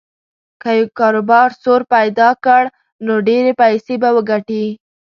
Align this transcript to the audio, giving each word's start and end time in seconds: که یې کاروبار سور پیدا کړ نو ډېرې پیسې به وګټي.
که 0.61 0.71
یې 0.77 0.83
کاروبار 0.99 1.49
سور 1.63 1.81
پیدا 1.93 2.29
کړ 2.45 2.63
نو 3.05 3.13
ډېرې 3.27 3.53
پیسې 3.61 3.93
به 4.01 4.09
وګټي. 4.17 4.65